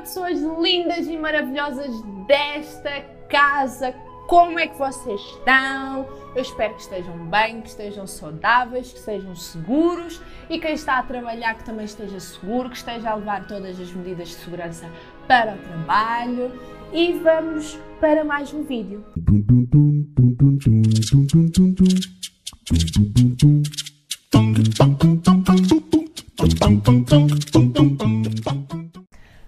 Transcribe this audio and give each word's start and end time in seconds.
Pessoas 0.00 0.40
lindas 0.40 1.06
e 1.06 1.16
maravilhosas 1.16 1.90
desta 2.26 3.02
casa! 3.28 3.94
Como 4.26 4.58
é 4.58 4.66
que 4.66 4.78
vocês 4.78 5.20
estão? 5.20 6.08
Eu 6.34 6.40
espero 6.40 6.74
que 6.74 6.80
estejam 6.80 7.18
bem, 7.26 7.60
que 7.60 7.68
estejam 7.68 8.06
saudáveis, 8.06 8.92
que 8.92 8.98
estejam 8.98 9.34
seguros 9.34 10.22
e 10.48 10.58
quem 10.58 10.72
está 10.72 11.00
a 11.00 11.02
trabalhar 11.02 11.54
que 11.54 11.64
também 11.64 11.84
esteja 11.84 12.18
seguro, 12.18 12.70
que 12.70 12.76
esteja 12.76 13.10
a 13.10 13.14
levar 13.14 13.46
todas 13.46 13.78
as 13.78 13.92
medidas 13.92 14.28
de 14.28 14.34
segurança 14.36 14.90
para 15.28 15.54
o 15.54 15.58
trabalho. 15.58 16.50
E 16.92 17.12
vamos 17.18 17.78
para 18.00 18.24
mais 18.24 18.54
um 18.54 18.62
vídeo. 18.62 19.04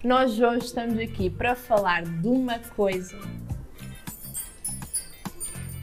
Nós 0.03 0.37
hoje 0.37 0.65
estamos 0.65 0.99
aqui 0.99 1.29
para 1.29 1.55
falar 1.55 2.03
de 2.03 2.27
uma 2.27 2.59
coisa 2.59 3.17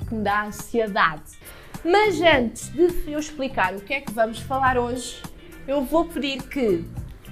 que 0.06 0.14
me 0.14 0.22
dá 0.22 0.44
ansiedade. 0.44 1.38
Mas 1.82 2.20
antes 2.20 2.68
de 2.68 3.12
eu 3.12 3.18
explicar 3.18 3.74
o 3.74 3.80
que 3.80 3.94
é 3.94 4.02
que 4.02 4.12
vamos 4.12 4.38
falar 4.40 4.76
hoje, 4.76 5.22
eu 5.66 5.82
vou 5.82 6.04
pedir 6.04 6.42
que 6.42 6.84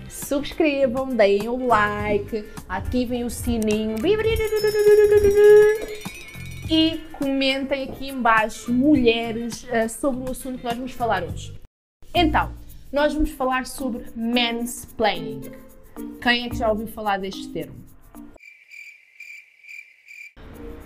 subscrevam, 0.09 1.11
deem 1.11 1.47
o 1.47 1.67
like, 1.67 2.49
ativem 2.67 3.23
o 3.23 3.29
sininho 3.29 3.97
e 6.71 7.03
comentem 7.13 7.83
aqui 7.83 8.09
embaixo 8.09 8.73
mulheres 8.73 9.65
uh, 9.65 9.91
sobre 9.91 10.27
o 10.27 10.31
assunto 10.31 10.57
que 10.57 10.65
nós 10.65 10.75
vamos 10.75 10.93
falar 10.93 11.23
hoje. 11.23 11.53
Então, 12.15 12.51
nós 12.91 13.13
vamos 13.13 13.31
falar 13.33 13.67
sobre 13.67 14.07
mansplaining. 14.17 15.68
Quem 16.23 16.47
é 16.47 16.49
que 16.49 16.57
já 16.57 16.71
ouviu 16.71 16.87
falar 16.87 17.19
deste 17.19 17.49
termo? 17.49 17.77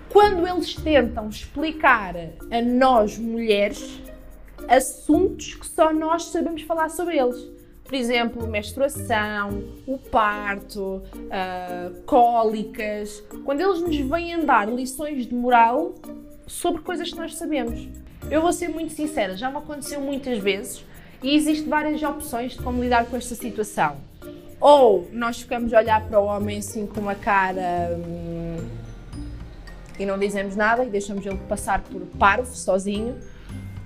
Quando 0.08 0.46
eles 0.46 0.74
tentam 0.74 1.28
explicar 1.28 2.14
a 2.50 2.60
nós 2.60 3.18
mulheres 3.18 4.00
assuntos 4.68 5.54
que 5.54 5.66
só 5.66 5.92
nós 5.92 6.24
sabemos 6.24 6.62
falar 6.62 6.90
sobre 6.90 7.18
eles. 7.18 7.50
Por 7.84 7.94
exemplo, 7.94 8.46
menstruação, 8.46 9.62
o 9.86 9.98
parto, 9.98 11.02
uh, 11.16 12.02
cólicas. 12.04 13.22
Quando 13.44 13.60
eles 13.60 13.80
nos 13.80 13.96
vêm 13.96 14.44
dar 14.44 14.68
lições 14.68 15.26
de 15.26 15.34
moral 15.34 15.94
sobre 16.46 16.82
coisas 16.82 17.10
que 17.10 17.18
nós 17.18 17.34
sabemos. 17.34 17.88
Eu 18.30 18.40
vou 18.40 18.52
ser 18.52 18.68
muito 18.68 18.92
sincera, 18.92 19.36
já 19.36 19.50
me 19.50 19.56
aconteceu 19.56 20.00
muitas 20.00 20.38
vezes 20.38 20.84
e 21.22 21.34
existem 21.34 21.68
várias 21.68 22.02
opções 22.02 22.52
de 22.52 22.58
como 22.62 22.82
lidar 22.82 23.06
com 23.06 23.16
esta 23.16 23.34
situação. 23.34 24.11
Ou 24.62 25.08
nós 25.10 25.40
ficamos 25.40 25.74
a 25.74 25.78
olhar 25.80 26.06
para 26.06 26.20
o 26.20 26.24
homem 26.24 26.58
assim 26.58 26.86
com 26.86 27.00
uma 27.00 27.16
cara 27.16 27.98
hum, 27.98 28.64
e 29.98 30.06
não 30.06 30.16
dizemos 30.16 30.54
nada 30.54 30.84
e 30.84 30.88
deixamos 30.88 31.26
ele 31.26 31.36
passar 31.48 31.82
por 31.82 32.00
parvo 32.16 32.54
sozinho. 32.54 33.18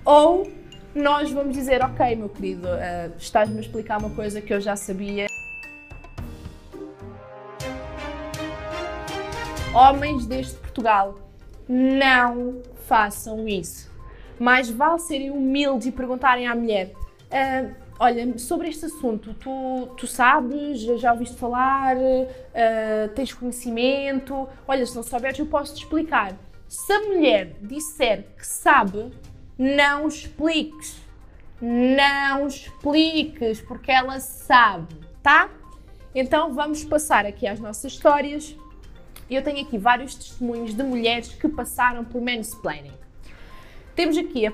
Ou 0.04 0.52
nós 0.94 1.32
vamos 1.32 1.56
dizer, 1.56 1.82
ok, 1.82 2.14
meu 2.16 2.28
querido, 2.28 2.68
uh, 2.68 3.10
estás-me 3.16 3.56
a 3.56 3.60
explicar 3.62 3.98
uma 3.98 4.10
coisa 4.10 4.42
que 4.42 4.52
eu 4.52 4.60
já 4.60 4.76
sabia. 4.76 5.28
Homens 9.74 10.26
deste 10.26 10.56
Portugal, 10.56 11.14
não 11.66 12.60
façam 12.86 13.48
isso. 13.48 13.90
Mais 14.38 14.68
vale 14.68 14.98
serem 14.98 15.30
humildes 15.30 15.86
e 15.86 15.90
perguntarem 15.90 16.46
à 16.46 16.54
mulher: 16.54 16.92
Uh, 17.26 17.85
olha, 17.98 18.38
sobre 18.38 18.68
este 18.68 18.86
assunto, 18.86 19.34
tu, 19.34 19.88
tu 19.96 20.06
sabes, 20.06 20.80
já 21.00 21.12
ouviste 21.12 21.36
falar, 21.36 21.96
uh, 21.96 23.08
tens 23.14 23.32
conhecimento? 23.32 24.48
Olha, 24.66 24.84
se 24.84 24.94
não 24.94 25.02
souberes, 25.02 25.38
eu 25.38 25.46
posso 25.46 25.74
te 25.74 25.82
explicar. 25.82 26.36
Se 26.68 26.92
a 26.92 27.00
mulher 27.00 27.54
disser 27.62 28.26
que 28.36 28.46
sabe, 28.46 29.12
não 29.58 30.08
expliques. 30.08 31.00
Não 31.60 32.46
expliques, 32.46 33.62
porque 33.62 33.90
ela 33.90 34.20
sabe, 34.20 34.94
tá? 35.22 35.48
Então 36.14 36.52
vamos 36.52 36.84
passar 36.84 37.24
aqui 37.24 37.46
às 37.46 37.58
nossas 37.58 37.92
histórias. 37.92 38.54
Eu 39.28 39.42
tenho 39.42 39.66
aqui 39.66 39.78
vários 39.78 40.14
testemunhos 40.14 40.74
de 40.74 40.82
mulheres 40.82 41.28
que 41.28 41.48
passaram 41.48 42.04
por 42.04 42.20
mansplaining. 42.20 42.92
Temos 43.94 44.18
aqui 44.18 44.46
a 44.46 44.52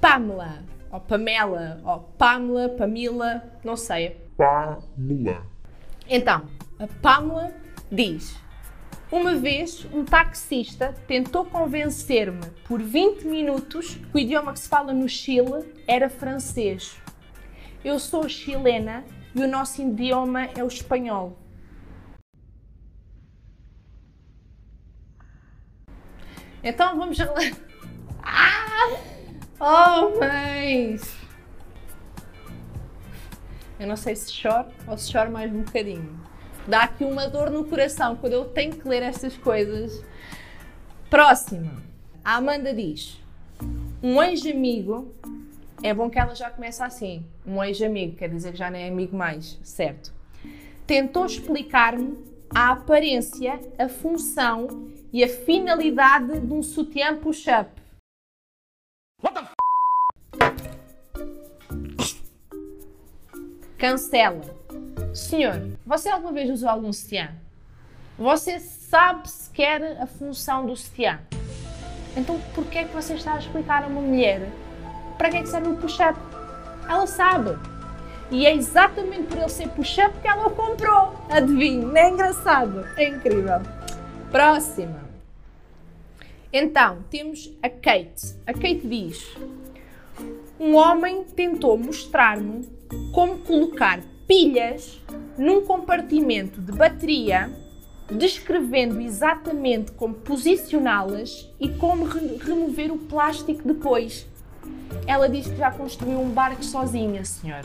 Pamela 0.00 0.62
ou 0.92 1.00
Pamela, 1.00 1.80
ou 1.84 2.00
Pamela, 2.18 2.68
Pamela, 2.68 3.42
não 3.64 3.76
sei. 3.76 4.20
Pamela. 4.36 5.46
Então, 6.06 6.46
a 6.78 6.86
Pamela 7.00 7.54
diz: 7.90 8.38
Uma 9.10 9.34
vez 9.34 9.86
um 9.90 10.04
taxista 10.04 10.94
tentou 11.08 11.46
convencer-me 11.46 12.44
por 12.66 12.82
20 12.82 13.26
minutos 13.26 13.94
que 13.94 14.16
o 14.16 14.18
idioma 14.18 14.52
que 14.52 14.60
se 14.60 14.68
fala 14.68 14.92
no 14.92 15.08
Chile 15.08 15.72
era 15.88 16.10
francês. 16.10 17.00
Eu 17.82 17.98
sou 17.98 18.28
chilena 18.28 19.02
e 19.34 19.42
o 19.42 19.48
nosso 19.48 19.80
idioma 19.80 20.44
é 20.56 20.62
o 20.62 20.68
espanhol. 20.68 21.38
Então 26.62 26.96
vamos. 26.98 27.18
Ah! 28.24 29.11
Oh, 29.64 30.18
mães! 30.18 31.16
Eu 33.78 33.86
não 33.86 33.94
sei 33.94 34.16
se 34.16 34.32
choro 34.32 34.66
ou 34.88 34.98
se 34.98 35.12
choro 35.12 35.30
mais 35.30 35.52
um 35.52 35.62
bocadinho. 35.62 36.18
Dá 36.66 36.82
aqui 36.82 37.04
uma 37.04 37.28
dor 37.28 37.48
no 37.48 37.64
coração 37.66 38.16
quando 38.16 38.32
eu 38.32 38.46
tenho 38.46 38.72
que 38.72 38.88
ler 38.88 39.04
estas 39.04 39.36
coisas. 39.36 40.04
Próxima. 41.08 41.80
A 42.24 42.38
Amanda 42.38 42.74
diz: 42.74 43.22
Um 44.02 44.20
ex-amigo. 44.20 45.14
É 45.80 45.94
bom 45.94 46.10
que 46.10 46.18
ela 46.18 46.34
já 46.34 46.50
começa 46.50 46.84
assim. 46.84 47.24
Um 47.46 47.62
ex-amigo, 47.62 48.16
quer 48.16 48.30
dizer 48.30 48.50
que 48.50 48.58
já 48.58 48.68
não 48.68 48.80
é 48.80 48.88
amigo 48.88 49.16
mais, 49.16 49.60
certo? 49.62 50.12
Tentou 50.84 51.24
explicar-me 51.24 52.18
a 52.52 52.72
aparência, 52.72 53.60
a 53.78 53.88
função 53.88 54.88
e 55.12 55.22
a 55.22 55.28
finalidade 55.28 56.40
de 56.40 56.52
um 56.52 56.64
sutiã 56.64 57.16
push-up. 57.16 57.81
Cancela. 63.82 64.42
Senhor, 65.12 65.60
você 65.84 66.08
alguma 66.08 66.30
vez 66.30 66.48
usou 66.48 66.68
algum 66.68 66.92
sutiã? 66.92 67.30
Você 68.16 68.60
sabe 68.60 69.28
sequer 69.28 70.00
a 70.00 70.06
função 70.06 70.64
do 70.64 70.76
sutiã? 70.76 71.18
Então 72.16 72.40
por 72.54 72.64
que 72.66 72.78
é 72.78 72.84
que 72.84 72.94
você 72.94 73.14
está 73.14 73.34
a 73.34 73.38
explicar 73.40 73.82
a 73.82 73.88
uma 73.88 74.00
mulher 74.00 74.48
para 75.18 75.30
que 75.30 75.38
é 75.38 75.42
que 75.42 75.48
serve 75.48 75.70
o 75.70 75.76
push-up? 75.78 76.16
Ela 76.88 77.08
sabe. 77.08 77.58
E 78.30 78.46
é 78.46 78.54
exatamente 78.54 79.24
por 79.24 79.38
ele 79.38 79.48
ser 79.48 79.68
push-up 79.70 80.16
que 80.20 80.28
ela 80.28 80.46
o 80.46 80.50
comprou. 80.52 81.16
Adivinhe, 81.28 81.84
não 81.84 81.96
é 81.96 82.08
engraçado? 82.08 82.86
É 82.96 83.08
incrível. 83.08 83.62
Próxima. 84.30 85.00
Então, 86.52 87.02
temos 87.10 87.52
a 87.60 87.68
Kate. 87.68 88.36
A 88.46 88.52
Kate 88.52 88.86
diz: 88.86 89.36
Um 90.60 90.76
homem 90.76 91.24
tentou 91.24 91.76
mostrar-me 91.76 92.64
como 93.12 93.38
colocar 93.38 94.00
pilhas 94.26 95.00
num 95.36 95.64
compartimento 95.64 96.60
de 96.60 96.72
bateria, 96.72 97.50
descrevendo 98.10 99.00
exatamente 99.00 99.92
como 99.92 100.14
posicioná-las 100.14 101.50
e 101.58 101.68
como 101.70 102.04
re 102.04 102.36
remover 102.36 102.92
o 102.92 102.98
plástico 102.98 103.66
depois. 103.66 104.26
Ela 105.06 105.28
diz 105.28 105.46
que 105.46 105.56
já 105.56 105.70
construiu 105.70 106.20
um 106.20 106.30
barco 106.30 106.64
sozinha, 106.64 107.24
senhor. 107.24 107.62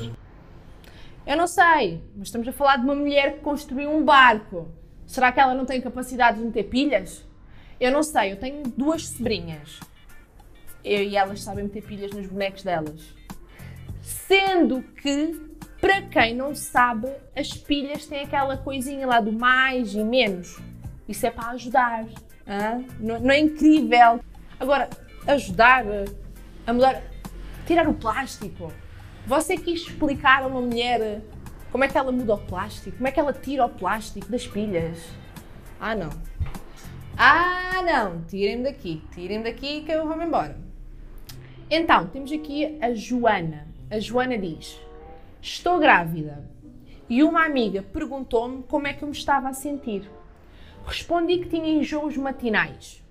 Eu 1.25 1.35
não 1.35 1.47
sei, 1.47 2.01
mas 2.15 2.29
estamos 2.29 2.47
a 2.47 2.53
falar 2.53 2.77
de 2.77 2.83
uma 2.83 2.95
mulher 2.95 3.35
que 3.35 3.39
construiu 3.41 3.91
um 3.91 4.03
barco. 4.03 4.69
Será 5.05 5.31
que 5.31 5.39
ela 5.39 5.53
não 5.53 5.65
tem 5.65 5.81
capacidade 5.81 6.37
de 6.39 6.45
meter 6.45 6.63
pilhas? 6.63 7.25
Eu 7.79 7.91
não 7.91 8.01
sei, 8.01 8.31
eu 8.31 8.37
tenho 8.37 8.63
duas 8.75 9.07
sobrinhas. 9.07 9.79
Eu 10.83 11.03
e 11.03 11.17
elas 11.17 11.41
sabem 11.41 11.65
meter 11.65 11.83
pilhas 11.83 12.11
nos 12.11 12.27
bonecos 12.27 12.63
delas. 12.63 13.13
Sendo 14.07 14.81
que, 15.01 15.37
para 15.81 16.01
quem 16.03 16.33
não 16.33 16.55
sabe, 16.55 17.09
as 17.35 17.51
pilhas 17.51 18.05
têm 18.05 18.21
aquela 18.21 18.55
coisinha 18.55 19.05
lá 19.05 19.19
do 19.19 19.33
mais 19.33 19.93
e 19.93 20.01
menos. 20.01 20.57
Isso 21.09 21.27
é 21.27 21.29
para 21.29 21.49
ajudar. 21.49 22.05
Não, 23.01 23.19
não, 23.19 23.31
é 23.31 23.39
incrível? 23.39 24.21
Agora, 24.57 24.89
ajudar 25.27 25.83
a 26.65 26.71
mudar, 26.71 27.03
tirar 27.65 27.89
o 27.89 27.93
plástico. 27.93 28.71
Você 29.25 29.57
quis 29.57 29.81
explicar 29.81 30.43
a 30.43 30.47
uma 30.47 30.61
mulher 30.61 31.21
como 31.69 31.83
é 31.83 31.89
que 31.89 31.97
ela 31.97 32.13
muda 32.13 32.35
o 32.35 32.37
plástico? 32.37 32.95
Como 32.95 33.09
é 33.09 33.11
que 33.11 33.19
ela 33.19 33.33
tira 33.33 33.65
o 33.65 33.69
plástico 33.69 34.31
das 34.31 34.47
pilhas? 34.47 35.05
Ah, 35.81 35.93
não. 35.93 36.11
Ah, 37.17 37.83
não, 37.85 38.23
tirem-me 38.23 38.63
daqui, 38.63 39.03
tirem-me 39.13 39.43
daqui 39.43 39.81
que 39.81 39.91
eu 39.91 40.07
vou-me 40.07 40.23
embora. 40.23 40.57
Então, 41.69 42.07
temos 42.07 42.31
aqui 42.31 42.77
a 42.81 42.93
Joana. 42.93 43.67
A 43.89 43.99
Joana 43.99 44.37
diz: 44.37 44.81
Estou 45.41 45.79
grávida 45.79 46.43
e 47.09 47.23
uma 47.23 47.45
amiga 47.45 47.81
perguntou-me 47.81 48.63
como 48.63 48.85
é 48.85 48.91
que 48.91 49.01
eu 49.01 49.07
me 49.07 49.15
estava 49.15 49.47
a 49.47 49.53
sentir. 49.53 50.11
Respondi 50.85 51.37
que 51.37 51.47
tinha 51.49 51.79
enjoos 51.79 52.17
matinais. 52.17 53.01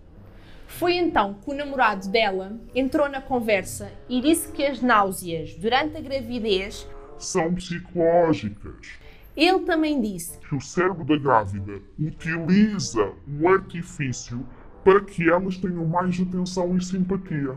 Foi 0.66 0.94
então 0.96 1.34
que 1.34 1.50
o 1.50 1.54
namorado 1.54 2.08
dela 2.10 2.60
entrou 2.74 3.08
na 3.08 3.22
conversa 3.22 3.90
e 4.06 4.20
disse 4.20 4.52
que 4.52 4.62
as 4.62 4.82
náuseas 4.82 5.54
durante 5.54 5.96
a 5.96 6.00
gravidez 6.00 6.86
são 7.16 7.54
psicológicas. 7.54 8.98
Ele 9.34 9.60
também 9.60 9.98
disse 9.98 10.38
que 10.40 10.54
o 10.54 10.60
cérebro 10.60 11.04
da 11.06 11.16
grávida 11.16 11.80
utiliza 11.98 13.14
um 13.26 13.48
artifício 13.48 14.46
para 14.84 15.02
que 15.02 15.26
elas 15.26 15.56
tenham 15.56 15.86
mais 15.86 16.20
atenção 16.20 16.76
e 16.76 16.84
simpatia. 16.84 17.56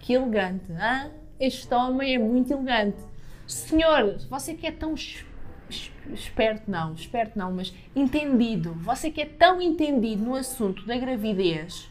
Que 0.00 0.14
elegante, 0.14 0.72
hein? 0.72 1.27
Este 1.40 1.72
homem 1.72 2.14
é 2.14 2.18
muito 2.18 2.52
elegante. 2.52 2.98
Senhor, 3.46 4.18
você 4.28 4.54
que 4.54 4.66
é 4.66 4.72
tão 4.72 4.94
esperto 6.12 6.70
não, 6.70 6.94
esperto 6.94 7.38
não, 7.38 7.52
mas 7.52 7.72
entendido, 7.94 8.72
você 8.74 9.10
que 9.10 9.20
é 9.20 9.26
tão 9.26 9.60
entendido 9.60 10.22
no 10.22 10.34
assunto 10.34 10.84
da 10.84 10.96
gravidez, 10.96 11.88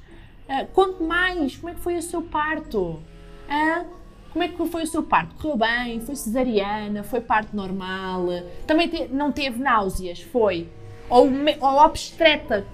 uh, 0.50 0.68
conte 0.74 1.02
mais, 1.02 1.56
como 1.56 1.70
é 1.70 1.76
que 1.76 1.80
foi 1.80 1.96
o 1.96 2.02
seu 2.02 2.22
parto? 2.22 3.00
Uh, 3.48 3.86
como 4.32 4.44
é 4.44 4.50
que 4.50 4.66
foi 4.68 4.84
o 4.84 4.88
seu 4.88 5.02
parto? 5.02 5.36
Correu 5.36 5.58
bem? 5.58 6.00
Foi 6.02 6.16
cesariana? 6.16 7.02
Foi 7.04 7.22
parto 7.22 7.56
normal? 7.56 8.28
Também 8.68 8.88
te, 8.88 9.08
não 9.08 9.32
teve 9.32 9.60
náuseas? 9.60 10.22
Foi? 10.22 10.70
Ou, 11.10 11.28
ou 11.62 11.78
obstetra, 11.80 12.68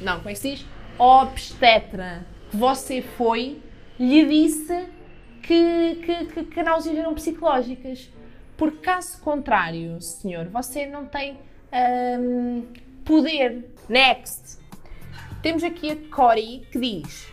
não, 0.00 0.18
como 0.18 0.30
é 0.30 0.32
que 0.32 0.38
se 0.38 0.52
diz? 0.52 0.66
Obstetra 0.98 2.24
que 2.50 2.56
você 2.56 3.02
foi, 3.02 3.60
lhe 3.98 4.24
disse 4.24 4.86
que, 5.42 5.96
que, 6.04 6.24
que, 6.26 6.44
que 6.44 6.62
náuseas 6.62 6.96
eram 6.96 7.14
psicológicas. 7.14 8.10
Por 8.56 8.72
caso 8.80 9.20
contrário, 9.20 10.00
senhor, 10.00 10.46
você 10.48 10.86
não 10.86 11.06
tem 11.06 11.38
um, 12.18 12.66
poder. 13.04 13.64
Next. 13.88 14.58
Temos 15.42 15.64
aqui 15.64 15.90
a 15.90 16.14
Cory 16.14 16.66
que 16.70 16.78
diz: 16.78 17.28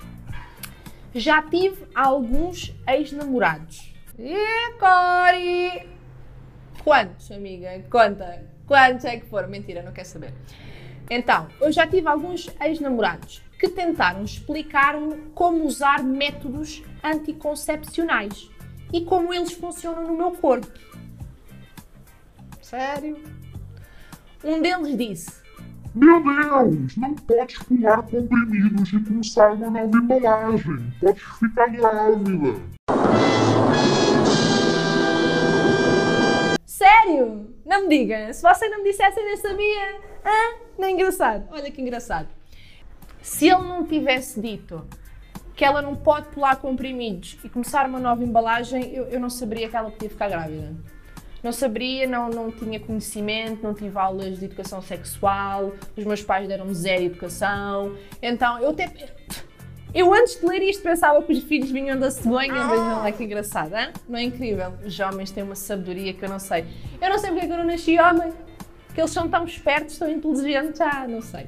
Já 1.14 1.42
tive 1.42 1.86
alguns 1.94 2.74
ex-namorados. 2.88 3.94
E 4.18 4.72
Cory! 4.80 5.88
Quantos, 6.84 7.32
amiga? 7.32 7.84
Conta. 7.92 8.44
Quantos 8.66 9.06
é 9.06 9.18
que 9.18 9.26
foram? 9.28 9.50
Mentira, 9.50 9.84
não 9.84 9.92
quer 9.92 10.06
saber. 10.06 10.34
Então, 11.10 11.48
eu 11.62 11.72
já 11.72 11.86
tive 11.86 12.08
alguns 12.08 12.50
ex-namorados 12.60 13.42
que 13.60 13.68
tentaram 13.68 14.24
explicar-me 14.24 15.16
como 15.34 15.66
usar 15.66 16.04
métodos 16.04 16.84
anticoncepcionais 17.04 18.50
e 18.94 19.02
como 19.02 19.34
eles 19.34 19.54
funcionam 19.54 20.08
no 20.08 20.16
meu 20.16 20.32
corpo. 20.32 20.68
Sério? 22.62 23.18
Um 24.44 24.62
deles 24.62 24.98
disse: 24.98 25.42
Meu 25.96 26.22
Deus, 26.24 26.96
não 26.98 27.16
podes 27.16 27.58
pular 27.60 28.04
comprimidos 28.04 28.94
e 28.94 29.00
começar 29.04 29.54
uma 29.54 29.70
nova 29.70 29.98
embalagem. 29.98 30.94
Podes 31.00 31.24
ficar 31.40 31.68
grávida. 31.68 32.62
Sério? 36.66 37.48
Não 37.66 37.88
me 37.88 37.90
diga. 37.90 38.32
Se 38.32 38.44
você 38.44 38.70
não 38.70 38.84
me 38.84 38.92
dissesse, 38.92 39.20
eu 39.20 39.26
nem 39.26 39.38
sabia. 39.38 40.02
Ah, 40.24 40.56
não 40.78 40.88
é 40.88 40.92
engraçado. 40.92 41.48
Olha 41.52 41.72
que 41.72 41.82
engraçado. 41.82 42.37
Se 43.28 43.50
ele 43.50 43.64
não 43.64 43.86
tivesse 43.86 44.40
dito 44.40 44.88
que 45.54 45.66
ela 45.66 45.82
não 45.82 45.98
pode 45.98 46.28
pular 46.30 46.56
comprimidos 46.56 47.38
e 47.44 47.50
começar 47.50 47.86
uma 47.86 48.00
nova 48.00 48.24
embalagem, 48.24 48.96
eu, 48.96 49.04
eu 49.08 49.20
não 49.20 49.30
saberia 49.30 49.68
que 49.68 49.76
ela 49.76 49.92
podia 49.92 50.10
ficar 50.10 50.30
grávida. 50.30 50.74
Não 51.44 51.52
saberia, 51.52 52.08
não, 52.08 52.30
não 52.30 52.50
tinha 52.50 52.80
conhecimento, 52.80 53.62
não 53.62 53.74
tive 53.74 54.00
aulas 54.00 54.40
de 54.40 54.46
educação 54.46 54.82
sexual, 54.82 55.74
os 55.96 56.06
meus 56.06 56.22
pais 56.22 56.48
deram-me 56.48 56.74
zero 56.74 57.04
educação. 57.04 57.98
Então, 58.22 58.60
eu 58.60 58.70
até. 58.70 58.90
Eu 59.94 60.14
antes 60.14 60.40
de 60.40 60.46
ler 60.46 60.62
isto 60.64 60.82
pensava 60.82 61.22
que 61.22 61.34
os 61.34 61.44
filhos 61.44 61.70
vinham 61.70 62.00
da 62.00 62.10
cegonha, 62.10 62.54
vejam 62.54 63.00
lá 63.00 63.12
que 63.12 63.26
engraçado, 63.26 63.76
hein? 63.76 63.90
não 64.08 64.18
é 64.18 64.24
incrível? 64.24 64.74
Os 64.86 64.98
homens 65.02 65.32
têm 65.32 65.44
uma 65.44 65.56
sabedoria 65.56 66.14
que 66.14 66.24
eu 66.24 66.30
não 66.30 66.40
sei. 66.40 66.66
Eu 67.02 67.10
não 67.10 67.20
sei 67.20 67.30
porque 67.32 67.44
é 67.44 67.48
que 67.48 67.54
eu 67.54 67.58
não 67.58 67.66
nasci 67.66 68.00
homem, 68.00 68.32
que 68.96 69.02
eles 69.02 69.12
são 69.12 69.28
tão 69.28 69.44
espertos, 69.44 69.98
tão 69.98 70.10
inteligentes, 70.10 70.80
ah, 70.80 71.06
não 71.08 71.22
sei. 71.22 71.46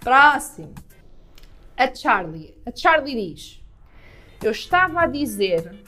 Próximo. 0.00 0.74
A 1.76 1.94
Charlie. 1.94 2.56
A 2.66 2.74
Charlie 2.74 3.34
diz: 3.34 3.62
Eu 4.42 4.50
estava 4.50 5.02
a 5.02 5.06
dizer 5.06 5.82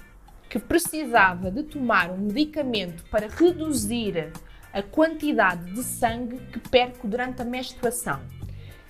que 0.49 0.59
precisava 0.59 1.51
de 1.51 1.65
tomar 1.65 2.11
um 2.11 2.19
medicamento 2.19 3.05
para 3.11 3.29
reduzir 3.29 4.33
a 4.73 4.83
quantidade 4.83 5.73
de 5.73 5.83
sangue 5.83 6.39
que 6.53 6.59
perco 6.59 7.07
durante 7.07 7.43
a 7.43 7.45
menstruação. 7.45 8.21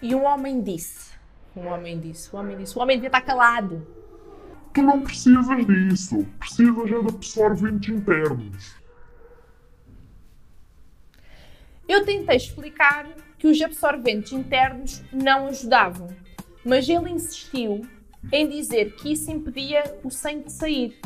E 0.00 0.14
um 0.14 0.24
homem 0.24 0.62
disse, 0.62 1.12
um 1.56 1.66
homem 1.66 1.98
disse, 1.98 2.28
o 2.32 2.36
um 2.36 2.40
homem 2.40 2.56
disse, 2.58 2.76
o 2.76 2.78
um 2.78 2.82
homem 2.82 2.96
devia 2.96 3.08
estar 3.08 3.20
calado. 3.20 3.86
Tu 4.72 4.82
não 4.82 5.02
precisas 5.02 5.66
disso, 5.66 6.26
precisas 6.38 6.90
é 6.90 7.00
de 7.00 7.08
absorventes 7.08 7.94
internos. 7.94 8.76
Eu 11.86 12.04
tentei 12.04 12.36
explicar 12.36 13.06
que 13.38 13.46
os 13.46 13.60
absorventes 13.60 14.32
internos 14.32 15.02
não 15.12 15.46
ajudavam, 15.46 16.08
mas 16.64 16.88
ele 16.88 17.10
insistiu 17.10 17.86
em 18.32 18.48
dizer 18.48 18.94
que 18.94 19.12
isso 19.12 19.30
impedia 19.30 19.98
o 20.02 20.10
sangue 20.10 20.44
de 20.44 20.52
sair. 20.52 20.98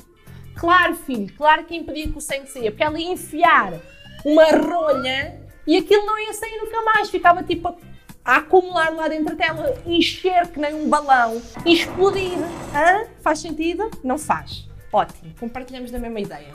Claro, 0.55 0.95
filho, 0.95 1.33
claro 1.37 1.65
que 1.65 1.77
impedia 1.77 2.09
que 2.09 2.19
o 2.19 2.21
sangue 2.21 2.49
saia, 2.49 2.71
porque 2.71 2.83
ela 2.83 2.99
ia 2.99 3.13
enfiar 3.13 3.81
uma 4.25 4.47
rolha 4.47 5.41
e 5.67 5.77
aquilo 5.77 6.05
não 6.05 6.19
ia 6.19 6.33
sair 6.33 6.59
nunca 6.59 6.83
mais, 6.83 7.11
ficava 7.11 7.43
tipo 7.43 7.69
a, 7.69 7.77
a 8.25 8.37
acumular 8.39 8.91
lá 8.91 9.09
dentro 9.09 9.37
dela, 9.37 9.81
encher 9.87 10.49
que 10.49 10.59
nem 10.59 10.75
um 10.75 10.89
balão 10.89 11.41
explodir. 11.65 12.39
Hã? 12.75 13.07
Faz 13.21 13.41
sentido? 13.41 13.91
Não 14.03 14.19
faz. 14.19 14.69
Ótimo, 14.93 15.35
compartilhamos 15.39 15.91
da 15.91 15.99
mesma 15.99 16.21
ideia. 16.21 16.53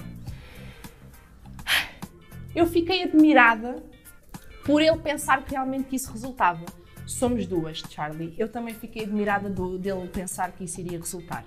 Eu 2.56 2.66
fiquei 2.68 3.04
admirada 3.04 3.84
por 4.66 4.82
ele 4.82 4.98
pensar 4.98 5.44
que 5.44 5.52
realmente 5.52 5.96
isso 5.96 6.12
resultava. 6.12 6.66
Somos 7.06 7.46
duas, 7.46 7.84
Charlie. 7.90 8.34
Eu 8.38 8.50
também 8.50 8.74
fiquei 8.74 9.04
admirada 9.04 9.50
do, 9.50 9.78
dele 9.78 10.08
pensar 10.08 10.52
que 10.52 10.64
isso 10.64 10.80
iria 10.80 10.98
resultar. 10.98 11.44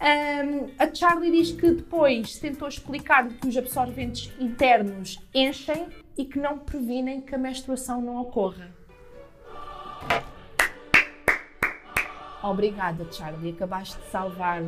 Um, 0.00 0.70
a 0.78 0.94
Charlie 0.94 1.32
diz 1.32 1.50
que 1.50 1.72
depois 1.72 2.38
tentou 2.38 2.68
explicar 2.68 3.28
que 3.28 3.48
os 3.48 3.56
absorventes 3.56 4.32
internos 4.38 5.18
enchem 5.34 5.88
e 6.16 6.24
que 6.24 6.38
não 6.38 6.58
previnem 6.58 7.20
que 7.20 7.34
a 7.34 7.38
menstruação 7.38 8.00
não 8.00 8.16
ocorra. 8.20 8.70
Obrigada, 12.42 13.04
Charlie. 13.12 13.50
Acabaste 13.50 13.98
de 13.98 14.10
salvar 14.10 14.62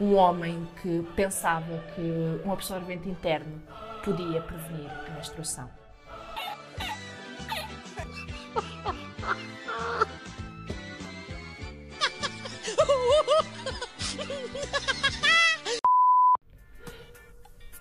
um 0.00 0.14
homem 0.14 0.66
que 0.80 1.04
pensava 1.16 1.82
que 1.94 2.46
um 2.46 2.52
absorvente 2.52 3.08
interno 3.08 3.60
podia 4.04 4.40
prevenir 4.40 4.88
a 4.88 5.14
menstruação. 5.14 5.68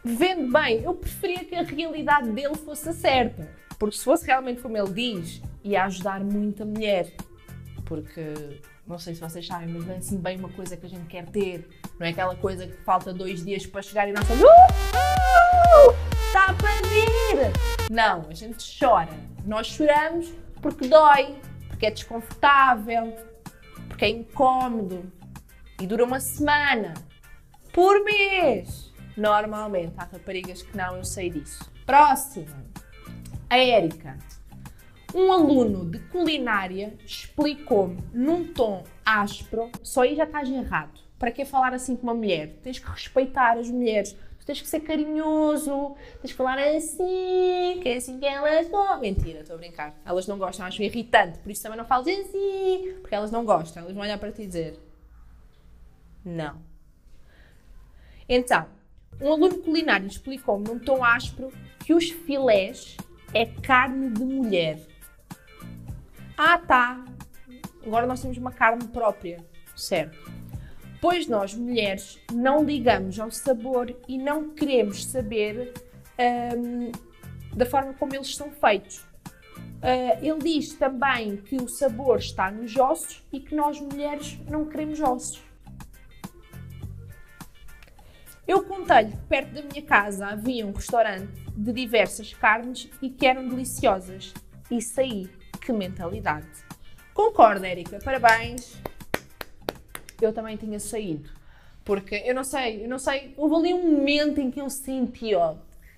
Vendo 0.08 0.54
bem, 0.54 0.84
eu 0.84 0.94
preferia 0.94 1.44
que 1.44 1.56
a 1.56 1.64
realidade 1.64 2.30
dele 2.32 2.54
fosse 2.54 2.94
certa. 2.94 3.50
Porque 3.80 3.98
se 3.98 4.04
fosse 4.04 4.28
realmente 4.28 4.62
como 4.62 4.78
ele 4.78 4.94
diz, 4.94 5.42
ia 5.64 5.84
ajudar 5.86 6.24
muito 6.24 6.62
a 6.62 6.66
mulher. 6.66 7.12
Porque, 7.86 8.62
não 8.86 9.00
sei 9.00 9.16
se 9.16 9.22
vocês 9.22 9.48
sabem, 9.48 9.68
mas 9.68 9.84
vem 9.84 9.98
assim 9.98 10.18
bem 10.18 10.38
uma 10.38 10.50
coisa 10.50 10.78
que 10.78 10.86
a 10.86 10.90
gente 10.90 11.08
quer 11.08 11.26
ter. 11.26 11.68
Não 12.00 12.06
é 12.06 12.12
aquela 12.12 12.36
coisa 12.36 12.68
que 12.68 12.78
falta 12.84 13.12
dois 13.12 13.44
dias 13.44 13.66
para 13.66 13.82
chegar 13.82 14.08
e 14.08 14.14
nós 14.14 14.22
estamos. 14.22 14.44
Está 16.28 16.54
para 16.54 16.88
vir! 16.88 17.52
Não, 17.90 18.28
a 18.30 18.34
gente 18.36 18.64
chora. 18.80 19.10
Nós 19.44 19.68
choramos 19.68 20.32
porque 20.62 20.88
dói, 20.88 21.36
porque 21.68 21.88
é 21.88 21.92
desconfortável, 21.92 23.16
porque 23.90 24.06
é 24.06 24.10
incómodo 24.10 25.12
e 25.82 25.88
dura 25.88 26.04
uma 26.04 26.20
semana 26.20 26.94
por 27.74 28.04
mês. 28.04 28.94
Normalmente, 29.18 29.94
há 29.98 30.06
raparigas 30.06 30.62
que 30.62 30.76
não, 30.76 30.98
eu 30.98 31.04
sei 31.04 31.30
disso. 31.30 31.72
Próximo. 31.86 32.48
A 33.50 33.58
Érica. 33.58 34.18
Um 35.14 35.32
aluno 35.32 35.90
de 35.90 36.00
culinária 36.00 36.94
explicou-me 37.06 38.04
num 38.14 38.52
tom 38.54 38.84
áspero, 39.06 39.72
só 39.82 40.02
aí 40.02 40.16
já 40.16 40.26
estás 40.26 40.50
errado. 40.50 41.00
Para 41.18 41.32
que 41.32 41.46
falar 41.46 41.74
assim 41.74 41.96
com 41.96 42.04
uma 42.04 42.14
mulher? 42.14 42.60
Tens 42.62 42.80
que 42.80 42.90
respeitar 42.90 43.58
as 43.58 43.70
mulheres. 43.70 44.16
Tens 44.46 44.62
que 44.62 44.68
ser 44.68 44.82
carinhoso, 44.82 45.96
tens 46.22 46.32
que 46.32 46.38
falar 46.38 46.60
assim, 46.60 47.80
que 47.82 47.90
é 47.90 47.96
assim 47.98 48.20
que 48.20 48.26
elas 48.28 48.70
gostam. 48.70 49.00
Mentira, 49.00 49.40
estou 49.40 49.56
a 49.56 49.58
brincar. 49.58 50.00
Elas 50.06 50.28
não 50.28 50.38
gostam, 50.38 50.68
acho 50.68 50.84
irritante, 50.84 51.40
por 51.40 51.52
isso 51.52 51.64
também 51.64 51.80
não 51.80 51.86
falas 51.86 52.08
assim, 52.08 52.94
porque 53.02 53.16
elas 53.16 53.32
não 53.32 53.44
gostam. 53.44 53.82
Elas 53.82 53.96
vão 53.96 54.04
olhar 54.04 54.20
para 54.20 54.32
ti 54.32 54.44
e 54.44 54.48
dizer: 54.48 54.80
Não. 56.26 56.62
Então, 58.28 58.68
Um 59.22 59.32
aluno 59.32 59.60
culinário 59.60 60.08
explicou-me 60.08 60.68
num 60.68 60.78
tom 60.78 61.02
áspero 61.04 61.50
que 61.80 61.94
os 61.94 62.10
filés 62.10 62.98
é 63.34 63.46
carne 63.46 64.10
de 64.10 64.24
mulher. 64.24 64.80
Ah, 66.38 66.58
tá. 66.58 67.06
Agora 67.86 68.06
nós 68.06 68.22
temos 68.22 68.38
uma 68.38 68.52
carne 68.52 68.86
própria. 68.88 69.38
Certo. 69.76 70.18
Pois 71.00 71.28
nós, 71.28 71.54
mulheres, 71.54 72.20
não 72.34 72.64
ligamos 72.64 73.20
ao 73.20 73.32
sabor 73.32 73.96
e 74.08 74.18
não 74.18 74.50
queremos 74.50 75.06
saber 75.06 75.74
hum, 76.58 76.92
da 77.56 77.66
forma 77.66 77.94
como 77.94 78.14
eles 78.16 78.36
são 78.36 78.52
feitos. 78.52 78.98
Uh, 79.86 80.18
ele 80.22 80.40
diz 80.40 80.74
também 80.74 81.38
que 81.38 81.58
o 81.58 81.68
sabor 81.68 82.18
está 82.18 82.50
nos 82.50 82.76
ossos 82.76 83.24
e 83.32 83.40
que 83.40 83.54
nós, 83.54 83.80
mulheres, 83.80 84.38
não 84.50 84.66
queremos 84.66 85.00
ossos. 85.00 85.45
Eu 88.48 88.64
contei-lhe 88.64 89.12
que 89.12 89.18
perto 89.28 89.54
da 89.54 89.62
minha 89.64 89.82
casa 89.82 90.28
havia 90.28 90.68
um 90.68 90.72
restaurante 90.72 91.32
de 91.56 91.74
diversas 91.74 92.32
carnes 92.34 92.90
e 93.02 93.10
que 93.10 93.26
eram 93.26 93.48
deliciosas. 93.48 94.34
Isso 94.70 95.00
aí, 95.02 95.28
que 95.62 95.74
mentalidade. 95.74 96.48
Concordo, 97.14 97.66
Érica, 97.66 97.98
parabéns. 98.04 98.80
Eu 100.22 100.32
também 100.32 100.58
tinha 100.58 100.80
saído. 100.80 101.30
Porque 101.84 102.16
eu 102.26 102.36
não 102.36 102.44
sei, 102.44 102.84
eu 102.84 102.90
não 102.90 103.00
sei, 103.00 103.34
houve 103.36 103.56
ali 103.56 103.74
um 103.74 103.92
momento 103.92 104.40
em 104.40 104.52
que 104.52 104.60
eu 104.60 104.70
senti, 104.70 105.36
ó, 105.36 105.56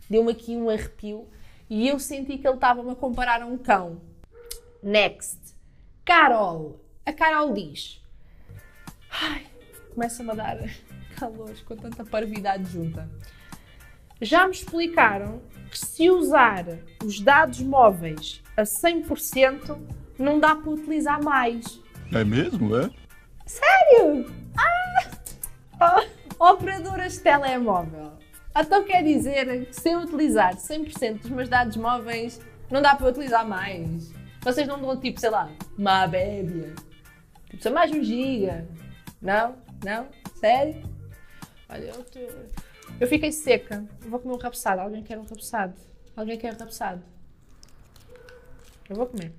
deu-me 0.09 0.31
aqui 0.31 0.55
um 0.55 0.69
arrepio 0.69 1.27
e 1.69 1.87
eu 1.87 1.99
senti 1.99 2.37
que 2.37 2.47
ele 2.47 2.55
estava-me 2.55 2.91
a 2.91 2.95
comparar 2.95 3.41
a 3.41 3.45
um 3.45 3.57
cão. 3.57 4.01
Next. 4.81 5.39
Carol. 6.05 6.79
A 7.05 7.11
Carol 7.11 7.53
diz. 7.53 8.01
Ai, 9.09 9.47
começa-me 9.93 10.31
a 10.31 10.35
dar 10.35 10.86
calores 11.17 11.61
com 11.61 11.75
tanta 11.75 12.05
parvidade 12.05 12.71
junta. 12.71 13.09
Já 14.21 14.45
me 14.45 14.53
explicaram 14.53 15.41
que 15.69 15.77
se 15.77 16.09
usar 16.09 16.65
os 17.03 17.19
dados 17.19 17.59
móveis 17.61 18.41
a 18.55 18.63
100% 18.63 19.77
não 20.17 20.39
dá 20.39 20.55
para 20.55 20.71
utilizar 20.71 21.23
mais. 21.23 21.79
É 22.11 22.23
mesmo, 22.23 22.75
é? 22.75 22.89
Sério? 23.45 24.25
Ah! 25.79 26.01
Oh, 26.39 26.51
operadoras 26.51 27.13
de 27.13 27.19
telemóvel. 27.19 28.13
Então 28.55 28.83
quer 28.83 29.03
dizer 29.03 29.67
que 29.67 29.73
se 29.73 29.91
eu 29.91 29.99
utilizar 29.99 30.55
100% 30.55 31.21
dos 31.21 31.29
meus 31.29 31.47
dados 31.47 31.77
móveis, 31.77 32.41
não 32.71 32.81
dá 32.81 32.95
para 32.95 33.09
utilizar 33.09 33.47
mais. 33.47 34.11
Vocês 34.41 34.67
não 34.67 34.79
dão 34.79 34.99
tipo, 34.99 35.19
sei 35.19 35.29
lá, 35.29 35.49
uma 35.77 36.07
bébia. 36.07 36.73
Tipo, 37.49 37.63
só 37.63 37.71
mais 37.71 37.91
um 37.91 38.03
giga. 38.03 38.67
Não? 39.21 39.55
Não? 39.83 40.07
Sério? 40.35 40.81
Olha, 41.69 41.85
eu, 41.85 42.03
tô... 42.03 42.19
eu 42.99 43.07
fiquei 43.07 43.31
seca. 43.31 43.85
Eu 44.03 44.09
vou 44.09 44.19
comer 44.19 44.35
um 44.35 44.37
rapsado. 44.37 44.81
Alguém 44.81 45.03
quer 45.03 45.17
um 45.17 45.25
rapsado? 45.25 45.73
Alguém 46.15 46.37
quer 46.37 46.53
um 46.53 46.57
rapsado? 46.57 47.01
Eu 48.89 48.95
vou 48.95 49.05
comer. 49.05 49.33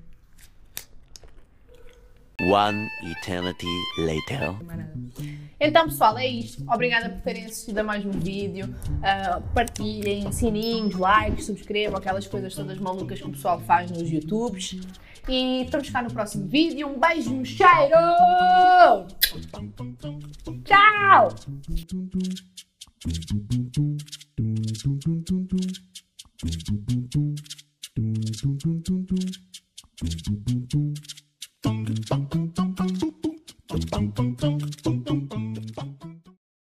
One 2.41 2.89
eternity 3.03 3.67
later. 3.99 4.55
Então, 5.59 5.87
pessoal, 5.87 6.17
é 6.19 6.27
isto. 6.27 6.63
Obrigada 6.73 7.11
por 7.11 7.21
terem 7.23 7.47
assistido 7.47 7.79
a 7.79 7.83
mais 7.83 8.05
um 8.05 8.13
vídeo. 8.13 8.67
Uh, 8.67 9.43
partilhem, 9.53 10.31
sininhos, 10.31 10.95
likes, 10.95 11.47
subscrevam, 11.47 11.99
aquelas 11.99 12.29
coisas 12.29 12.55
todas 12.55 12.79
malucas 12.79 13.21
que 13.21 13.27
o 13.27 13.33
pessoal 13.33 13.59
faz 13.61 13.91
nos 13.91 14.09
YouTubes. 14.09 14.79
E 15.29 15.65
estamos 15.65 15.91
cá 15.91 16.01
no 16.01 16.13
próximo 16.13 16.47
vídeo. 16.47 16.87
Um 16.87 17.01
beijo, 17.01 17.35
um 17.35 17.45
cheiro! 17.45 17.99
Tchau! 20.65 21.29